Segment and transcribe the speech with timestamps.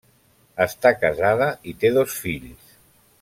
[0.65, 2.77] Està casada i té dos fills.